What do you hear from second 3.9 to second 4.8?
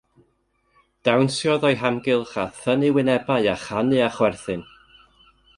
a chwerthin.